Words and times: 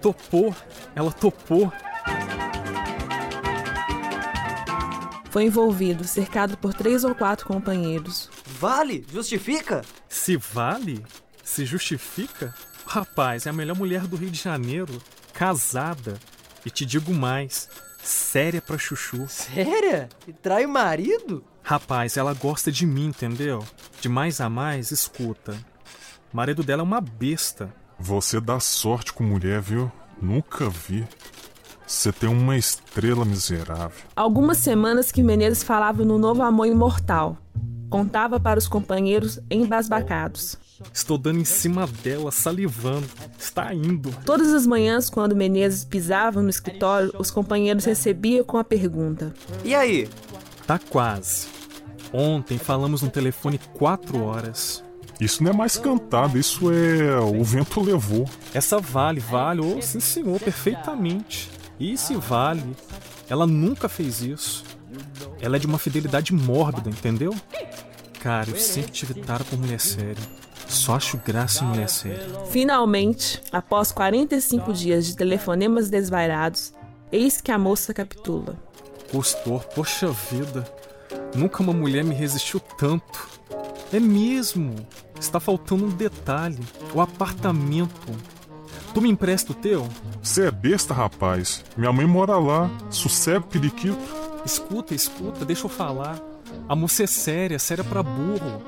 Topou, 0.00 0.54
ela 0.94 1.12
topou. 1.12 1.72
Foi 5.30 5.44
envolvido, 5.44 6.04
cercado 6.04 6.56
por 6.56 6.74
três 6.74 7.04
ou 7.04 7.14
quatro 7.14 7.46
companheiros. 7.46 8.28
Vale? 8.58 9.06
Justifica? 9.12 9.82
Se 10.08 10.36
vale? 10.36 11.04
Se 11.44 11.64
justifica? 11.64 12.52
Rapaz, 12.84 13.46
é 13.46 13.50
a 13.50 13.52
melhor 13.52 13.76
mulher 13.76 14.06
do 14.06 14.16
Rio 14.16 14.30
de 14.30 14.42
Janeiro, 14.42 15.00
casada. 15.32 16.18
E 16.66 16.70
te 16.70 16.84
digo 16.84 17.14
mais, 17.14 17.68
séria 18.02 18.60
pra 18.60 18.76
chuchu. 18.76 19.28
Séria? 19.28 20.08
E 20.26 20.32
trai 20.32 20.66
o 20.66 20.68
marido? 20.68 21.44
Rapaz, 21.62 22.16
ela 22.16 22.34
gosta 22.34 22.72
de 22.72 22.84
mim, 22.84 23.06
entendeu? 23.06 23.64
De 24.00 24.08
mais 24.08 24.40
a 24.40 24.50
mais, 24.50 24.90
escuta. 24.90 25.52
O 26.32 26.36
marido 26.36 26.64
dela 26.64 26.82
é 26.82 26.84
uma 26.84 27.00
besta. 27.00 27.72
Você 28.00 28.40
dá 28.40 28.58
sorte 28.58 29.12
com 29.12 29.22
mulher, 29.22 29.60
viu? 29.60 29.92
Nunca 30.20 30.70
vi. 30.70 31.06
Você 31.86 32.10
tem 32.10 32.30
uma 32.30 32.56
estrela 32.56 33.24
miserável. 33.24 33.98
Algumas 34.16 34.58
semanas 34.58 35.12
que 35.12 35.22
Menezes 35.22 35.62
falava 35.62 36.02
no 36.02 36.18
novo 36.18 36.42
amor 36.42 36.66
imortal. 36.66 37.36
Contava 37.90 38.40
para 38.40 38.58
os 38.58 38.66
companheiros 38.66 39.38
embasbacados. 39.50 40.56
Estou 40.94 41.18
dando 41.18 41.40
em 41.40 41.44
cima 41.44 41.86
dela, 42.02 42.30
salivando. 42.30 43.06
Está 43.38 43.74
indo. 43.74 44.10
Todas 44.24 44.54
as 44.54 44.66
manhãs, 44.66 45.10
quando 45.10 45.36
Menezes 45.36 45.84
pisava 45.84 46.40
no 46.40 46.48
escritório, 46.48 47.12
os 47.18 47.30
companheiros 47.30 47.84
recebiam 47.84 48.44
com 48.44 48.56
a 48.56 48.64
pergunta: 48.64 49.34
E 49.62 49.74
aí? 49.74 50.08
Tá 50.66 50.78
quase. 50.78 51.48
Ontem 52.12 52.56
falamos 52.56 53.02
no 53.02 53.10
telefone 53.10 53.60
quatro 53.74 54.22
horas. 54.22 54.82
Isso 55.20 55.42
não 55.42 55.50
é 55.50 55.54
mais 55.54 55.76
cantado, 55.76 56.38
isso 56.38 56.70
é. 56.72 57.18
O 57.20 57.44
vento 57.44 57.80
levou. 57.80 58.28
Essa 58.54 58.78
vale, 58.78 59.20
vale, 59.20 59.60
oh, 59.60 59.80
sim 59.82 60.00
senhor, 60.00 60.40
perfeitamente. 60.40 61.50
E 61.78 61.96
se 61.96 62.14
vale, 62.14 62.76
ela 63.28 63.46
nunca 63.46 63.88
fez 63.88 64.22
isso. 64.22 64.64
Ela 65.40 65.56
é 65.56 65.58
de 65.58 65.66
uma 65.66 65.78
fidelidade 65.78 66.32
mórbida, 66.32 66.88
entendeu? 66.88 67.34
Cara, 68.20 68.50
eu 68.50 68.56
sempre 68.56 68.92
tive 68.92 69.14
tara 69.14 69.44
por 69.44 69.58
mulher 69.58 69.80
séria. 69.80 70.22
Só 70.68 70.94
acho 70.94 71.16
graça 71.18 71.64
em 71.64 71.66
mulher 71.66 71.88
séria. 71.88 72.28
Finalmente, 72.50 73.42
após 73.50 73.90
45 73.90 74.72
dias 74.72 75.06
de 75.06 75.16
telefonemas 75.16 75.90
desvairados, 75.90 76.72
eis 77.10 77.40
que 77.40 77.50
a 77.50 77.58
moça 77.58 77.92
capitula. 77.92 78.56
Custou, 79.10 79.58
poxa 79.74 80.08
vida. 80.30 80.64
Nunca 81.34 81.62
uma 81.62 81.72
mulher 81.72 82.04
me 82.04 82.14
resistiu 82.14 82.60
tanto. 82.60 83.28
É 83.92 83.98
mesmo. 83.98 84.76
Está 85.20 85.38
faltando 85.38 85.84
um 85.84 85.90
detalhe: 85.90 86.58
o 86.94 87.00
apartamento. 87.00 88.10
Tu 88.94 89.00
me 89.00 89.10
empresta 89.10 89.52
o 89.52 89.54
teu? 89.54 89.86
Você 90.20 90.46
é 90.46 90.50
besta, 90.50 90.92
rapaz. 90.92 91.62
Minha 91.76 91.92
mãe 91.92 92.06
mora 92.06 92.36
lá. 92.38 92.68
Sossego, 92.88 93.46
periquito. 93.46 93.98
Escuta, 94.44 94.94
escuta, 94.94 95.44
deixa 95.44 95.66
eu 95.66 95.68
falar. 95.68 96.18
A 96.68 96.74
moça 96.74 97.04
é 97.04 97.06
séria, 97.06 97.58
séria 97.58 97.84
pra 97.84 98.02
burro. 98.02 98.62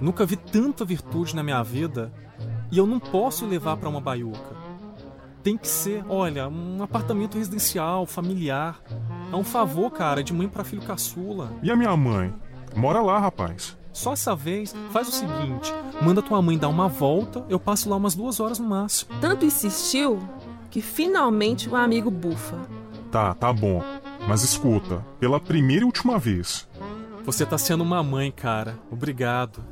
Nunca 0.00 0.26
vi 0.26 0.36
tanta 0.36 0.84
virtude 0.84 1.36
na 1.36 1.42
minha 1.42 1.62
vida. 1.62 2.12
E 2.72 2.78
eu 2.78 2.86
não 2.86 2.98
posso 2.98 3.46
levar 3.46 3.76
para 3.76 3.88
uma 3.88 4.00
baiuca. 4.00 4.56
Tem 5.42 5.56
que 5.56 5.68
ser, 5.68 6.04
olha, 6.08 6.48
um 6.48 6.82
apartamento 6.82 7.36
residencial, 7.36 8.06
familiar. 8.06 8.80
É 9.32 9.36
um 9.36 9.44
favor, 9.44 9.90
cara, 9.90 10.24
de 10.24 10.32
mãe 10.32 10.48
para 10.48 10.64
filho 10.64 10.82
caçula. 10.82 11.52
E 11.62 11.70
a 11.70 11.76
minha 11.76 11.96
mãe? 11.96 12.32
Mora 12.74 13.00
lá, 13.02 13.18
rapaz. 13.18 13.76
Só 13.92 14.14
essa 14.14 14.34
vez, 14.34 14.74
faz 14.90 15.08
o 15.08 15.12
seguinte: 15.12 15.72
manda 16.00 16.22
tua 16.22 16.40
mãe 16.40 16.56
dar 16.56 16.68
uma 16.68 16.88
volta, 16.88 17.44
eu 17.48 17.60
passo 17.60 17.88
lá 17.88 17.96
umas 17.96 18.14
duas 18.14 18.40
horas 18.40 18.58
no 18.58 18.68
máximo. 18.68 19.10
Tanto 19.20 19.44
insistiu 19.44 20.18
que 20.70 20.80
finalmente 20.80 21.68
o 21.68 21.76
amigo 21.76 22.10
bufa. 22.10 22.58
Tá, 23.10 23.34
tá 23.34 23.52
bom. 23.52 23.82
Mas 24.26 24.42
escuta, 24.42 25.04
pela 25.20 25.38
primeira 25.38 25.82
e 25.82 25.86
última 25.86 26.18
vez. 26.18 26.66
Você 27.24 27.44
tá 27.44 27.58
sendo 27.58 27.82
uma 27.82 28.02
mãe, 28.02 28.32
cara. 28.32 28.78
Obrigado. 28.90 29.62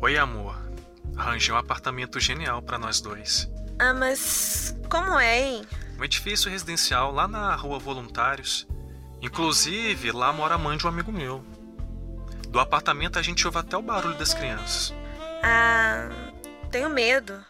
Oi, 0.00 0.16
amor. 0.16 0.56
Arranjei 1.16 1.54
um 1.54 1.58
apartamento 1.58 2.18
genial 2.20 2.62
para 2.62 2.78
nós 2.78 3.00
dois. 3.00 3.50
Ah, 3.78 3.92
mas 3.92 4.76
como 4.88 5.18
é, 5.18 5.42
hein? 5.42 5.62
Um 6.00 6.04
edifício 6.04 6.50
residencial 6.50 7.12
lá 7.12 7.28
na 7.28 7.54
Rua 7.54 7.78
Voluntários. 7.78 8.66
Inclusive, 9.20 10.10
lá 10.12 10.32
mora 10.32 10.54
a 10.54 10.58
mãe 10.58 10.74
de 10.78 10.86
um 10.86 10.88
amigo 10.88 11.12
meu. 11.12 11.44
Do 12.48 12.58
apartamento 12.58 13.18
a 13.18 13.22
gente 13.22 13.46
ouve 13.46 13.58
até 13.58 13.76
o 13.76 13.82
barulho 13.82 14.16
das 14.16 14.32
crianças. 14.32 14.94
Ah, 15.42 16.08
tenho 16.70 16.88
medo. 16.88 17.44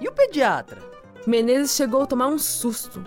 E 0.00 0.08
o 0.08 0.12
pediatra? 0.12 0.82
Menezes 1.24 1.76
chegou 1.76 2.02
a 2.02 2.06
tomar 2.06 2.26
um 2.26 2.38
susto. 2.38 3.04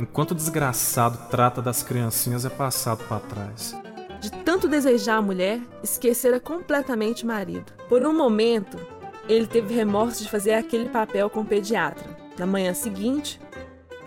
Enquanto 0.00 0.30
o 0.32 0.34
desgraçado 0.34 1.18
trata 1.28 1.60
das 1.60 1.82
criancinhas 1.82 2.46
é 2.46 2.48
passado 2.48 3.04
para 3.04 3.20
trás. 3.20 3.76
De 4.22 4.32
tanto 4.42 4.68
desejar 4.68 5.16
a 5.16 5.22
mulher, 5.22 5.60
esquecera 5.82 6.40
completamente 6.40 7.24
o 7.24 7.26
marido. 7.26 7.70
Por 7.90 8.06
um 8.06 8.16
momento, 8.16 8.78
ele 9.28 9.46
teve 9.46 9.74
remorso 9.74 10.22
de 10.22 10.28
fazer 10.28 10.54
aquele 10.54 10.88
papel 10.88 11.30
com 11.30 11.40
o 11.40 11.46
pediatra. 11.46 12.04
Na 12.38 12.46
manhã 12.46 12.74
seguinte, 12.74 13.40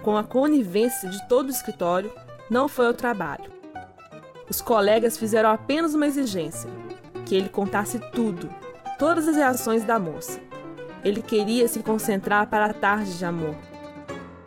com 0.03 0.17
a 0.17 0.23
conivência 0.23 1.09
de 1.09 1.27
todo 1.27 1.47
o 1.47 1.51
escritório, 1.51 2.11
não 2.49 2.67
foi 2.67 2.87
ao 2.87 2.93
trabalho. 2.93 3.51
Os 4.49 4.61
colegas 4.61 5.17
fizeram 5.17 5.49
apenas 5.49 5.93
uma 5.93 6.07
exigência: 6.07 6.69
que 7.25 7.35
ele 7.35 7.49
contasse 7.49 7.99
tudo, 8.11 8.49
todas 8.97 9.27
as 9.27 9.35
reações 9.35 9.83
da 9.83 9.99
moça. 9.99 10.39
Ele 11.03 11.21
queria 11.21 11.67
se 11.67 11.79
concentrar 11.79 12.47
para 12.47 12.65
a 12.65 12.73
tarde 12.73 13.17
de 13.17 13.25
amor. 13.25 13.55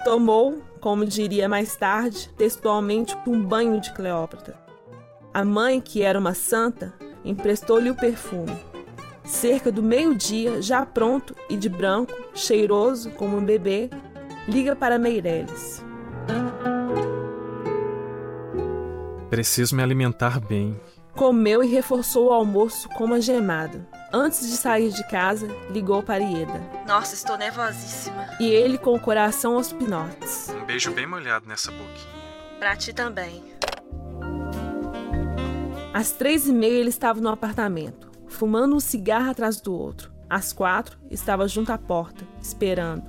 Tomou, 0.05 0.63
como 0.81 1.05
diria 1.05 1.49
mais 1.49 1.77
tarde, 1.77 2.31
textualmente, 2.37 3.17
um 3.27 3.43
banho 3.43 3.81
de 3.81 3.93
Cleópatra. 3.93 4.59
A 5.33 5.45
mãe, 5.45 5.81
que 5.81 6.03
era 6.03 6.19
uma 6.19 6.35
santa, 6.35 6.93
emprestou-lhe 7.25 7.91
o 7.91 7.95
perfume. 7.95 8.70
Cerca 9.25 9.71
do 9.71 9.83
meio-dia, 9.83 10.61
já 10.63 10.85
pronto 10.85 11.35
e 11.49 11.57
de 11.57 11.69
branco, 11.69 12.13
cheiroso 12.35 13.11
como 13.11 13.37
um 13.37 13.45
bebê, 13.45 13.91
liga 14.49 14.75
para 14.75 14.99
Meireles. 14.99 15.85
Preciso 19.29 19.77
me 19.77 19.83
alimentar 19.83 20.41
bem. 20.41 20.81
Comeu 21.15 21.63
e 21.63 21.67
reforçou 21.69 22.29
o 22.29 22.33
almoço 22.33 22.89
com 22.91 23.05
uma 23.05 23.21
gemada. 23.21 23.87
Antes 24.13 24.49
de 24.49 24.57
sair 24.57 24.91
de 24.91 25.07
casa, 25.09 25.47
ligou 25.71 26.03
para 26.03 26.23
Ieda. 26.23 26.61
Nossa, 26.87 27.15
estou 27.15 27.37
nervosíssima. 27.37 28.27
E 28.41 28.49
ele 28.49 28.77
com 28.77 28.95
o 28.95 29.01
coração 29.01 29.55
aos 29.55 29.73
pinotes. 29.73 30.49
Um 30.61 30.65
beijo 30.65 30.91
bem 30.93 31.07
molhado 31.07 31.47
nessa 31.47 31.71
boquinha. 31.71 32.21
Pra 32.59 32.75
ti 32.75 32.93
também. 32.93 33.45
Às 35.93 36.11
três 36.11 36.49
e 36.49 36.53
meia 36.53 36.79
ele 36.79 36.89
estava 36.89 37.21
no 37.21 37.29
apartamento, 37.29 38.10
fumando 38.41 38.75
um 38.75 38.81
cigarro 38.81 39.31
atrás 39.31 39.61
do 39.61 39.75
outro. 39.75 40.11
Às 40.27 40.51
quatro, 40.51 40.99
estava 41.11 41.47
junto 41.47 41.73
à 41.73 41.77
porta, 41.77 42.25
esperando. 42.41 43.03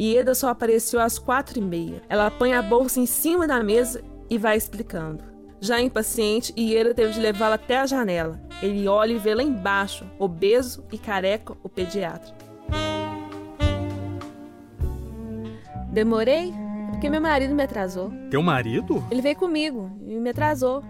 Ieda 0.00 0.36
só 0.36 0.50
apareceu 0.50 1.00
às 1.00 1.18
quatro 1.18 1.58
e 1.58 1.60
meia. 1.60 2.00
Ela 2.08 2.30
põe 2.30 2.54
a 2.54 2.62
bolsa 2.62 3.00
em 3.00 3.06
cima 3.06 3.44
da 3.44 3.60
mesa 3.60 4.04
e 4.30 4.38
vai 4.38 4.56
explicando. 4.56 5.24
Já 5.60 5.80
impaciente, 5.80 6.54
Ieda 6.56 6.94
teve 6.94 7.12
de 7.12 7.18
levá-la 7.18 7.56
até 7.56 7.80
a 7.80 7.86
janela. 7.86 8.40
Ele 8.62 8.86
olha 8.86 9.14
e 9.14 9.18
vê 9.18 9.34
lá 9.34 9.42
embaixo, 9.42 10.08
obeso 10.16 10.84
e 10.92 10.98
careca, 10.98 11.56
o 11.60 11.68
pediatra. 11.68 12.32
Demorei? 15.90 16.54
Porque 16.92 17.10
meu 17.10 17.20
marido 17.20 17.52
me 17.52 17.64
atrasou. 17.64 18.12
Teu 18.30 18.42
marido? 18.44 19.04
Ele 19.10 19.22
veio 19.22 19.36
comigo 19.36 19.90
e 20.06 20.14
me 20.20 20.30
atrasou. 20.30 20.84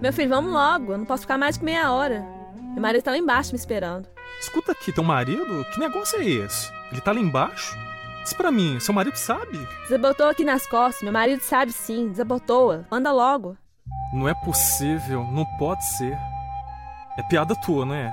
Meu 0.00 0.12
filho, 0.12 0.30
vamos 0.30 0.50
logo, 0.50 0.92
eu 0.92 0.98
não 0.98 1.04
posso 1.04 1.22
ficar 1.22 1.36
mais 1.36 1.58
que 1.58 1.64
meia 1.66 1.92
hora. 1.92 2.33
Meu 2.74 2.82
marido 2.82 3.02
tá 3.02 3.12
lá 3.12 3.16
embaixo 3.16 3.52
me 3.52 3.58
esperando. 3.58 4.08
Escuta 4.40 4.72
aqui, 4.72 4.92
teu 4.92 5.04
marido? 5.04 5.64
Que 5.72 5.78
negócio 5.78 6.20
é 6.20 6.24
esse? 6.24 6.72
Ele 6.90 7.00
tá 7.00 7.12
lá 7.12 7.20
embaixo? 7.20 7.78
Diz 8.24 8.32
pra 8.32 8.50
mim, 8.50 8.80
seu 8.80 8.92
marido 8.92 9.16
sabe? 9.16 9.58
Desabotou 9.84 10.26
aqui 10.26 10.44
nas 10.44 10.66
costas, 10.66 11.02
meu 11.02 11.12
marido 11.12 11.40
sabe 11.40 11.70
sim, 11.70 12.08
desabotou. 12.08 12.84
Anda 12.90 13.12
logo. 13.12 13.56
Não 14.12 14.28
é 14.28 14.34
possível, 14.34 15.24
não 15.30 15.44
pode 15.56 15.84
ser. 15.84 16.18
É 17.16 17.22
piada 17.22 17.54
tua, 17.54 17.86
não 17.86 17.94
é? 17.94 18.12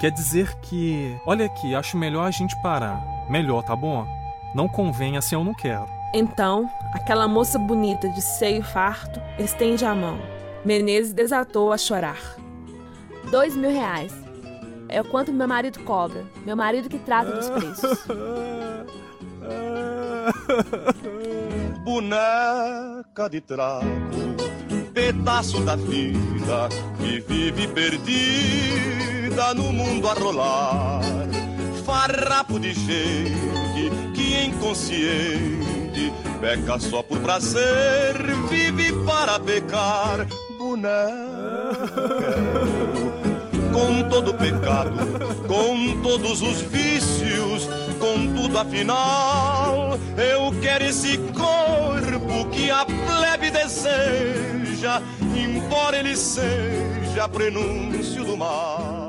Quer 0.00 0.10
dizer 0.10 0.54
que. 0.60 1.20
Olha 1.26 1.44
aqui, 1.44 1.74
acho 1.74 1.98
melhor 1.98 2.24
a 2.24 2.30
gente 2.30 2.56
parar. 2.62 3.02
Melhor, 3.28 3.62
tá 3.62 3.76
bom? 3.76 4.06
Não 4.54 4.68
convém, 4.68 5.18
assim 5.18 5.34
eu 5.34 5.44
não 5.44 5.52
quero. 5.52 5.86
Então, 6.14 6.70
aquela 6.94 7.28
moça 7.28 7.58
bonita 7.58 8.08
de 8.08 8.22
seio 8.22 8.62
farto 8.62 9.20
estende 9.38 9.84
a 9.84 9.94
mão. 9.94 10.18
Menezes 10.68 11.14
desatou 11.14 11.72
a 11.72 11.78
chorar. 11.78 12.20
Dois 13.30 13.56
mil 13.56 13.70
reais. 13.70 14.12
É 14.86 15.00
o 15.00 15.04
quanto 15.04 15.32
meu 15.32 15.48
marido 15.48 15.80
cobra. 15.80 16.26
Meu 16.44 16.54
marido 16.54 16.90
que 16.90 16.98
trata 16.98 17.30
dos 17.30 17.48
preços. 17.48 18.04
boneca 21.82 23.30
de 23.30 23.40
trapo, 23.40 23.86
pedaço 24.92 25.58
da 25.62 25.74
vida 25.74 26.68
que 26.98 27.18
vive 27.20 27.66
perdida 27.68 29.54
no 29.54 29.72
mundo 29.72 30.06
a 30.06 30.12
rolar. 30.12 31.00
Farrapo 31.86 32.60
de 32.60 32.74
gente 32.74 33.90
que 34.14 34.44
inconsciente 34.44 36.12
peca 36.42 36.78
só 36.78 37.02
por 37.02 37.18
prazer, 37.20 38.18
vive 38.50 38.92
para 39.06 39.40
pecar. 39.40 40.26
Com 43.72 44.08
todo 44.08 44.34
pecado, 44.34 44.90
com 45.46 46.02
todos 46.02 46.42
os 46.42 46.60
vícios, 46.62 47.68
com 47.98 48.34
tudo 48.34 48.58
afinal. 48.58 49.98
Eu 50.16 50.52
quero 50.60 50.84
esse 50.84 51.16
corpo 51.18 52.50
que 52.50 52.70
a 52.70 52.84
plebe 52.84 53.50
deseja, 53.50 55.00
embora 55.34 55.98
ele 55.98 56.16
seja 56.16 57.28
prenúncio 57.28 58.24
do 58.24 58.36
mal. 58.36 59.07